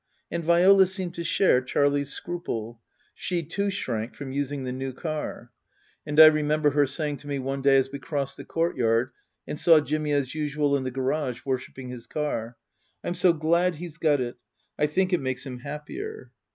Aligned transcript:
And 0.31 0.43
Viola 0.43 0.87
seemed 0.87 1.13
to 1.13 1.23
share 1.23 1.61
Charlie's 1.61 2.11
scruple. 2.11 2.79
She, 3.13 3.43
too, 3.43 3.69
shrank 3.69 4.15
from 4.15 4.31
using 4.31 4.63
the 4.63 4.71
new 4.71 4.93
car. 4.93 5.51
And 6.07 6.19
I 6.19 6.25
remember 6.25 6.71
her 6.71 6.87
saying 6.87 7.17
to 7.17 7.27
me 7.27 7.37
one 7.37 7.61
day 7.61 7.77
as 7.77 7.91
we 7.91 7.99
crossed 7.99 8.35
the 8.35 8.43
courtyard 8.43 9.11
and 9.45 9.59
saw 9.59 9.79
Jimmy, 9.79 10.11
as 10.11 10.33
usual, 10.33 10.75
in 10.75 10.81
the 10.85 10.89
garage, 10.89 11.41
worshipping 11.45 11.89
his 11.89 12.07
car, 12.07 12.57
"I'm 13.03 13.13
so 13.13 13.31
glad 13.31 13.75
he's 13.75 13.97
got 13.97 14.19
it. 14.19 14.37
I 14.75 14.87
think 14.87 15.13
it 15.13 15.21
makes 15.21 15.45
him 15.45 15.59
happier." 15.59 16.31